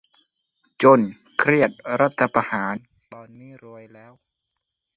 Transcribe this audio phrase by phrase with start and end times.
[0.83, 0.99] "จน
[1.37, 2.75] เครียด รัฐประหาร"
[3.13, 4.11] ตอนนี้รวยแล้ว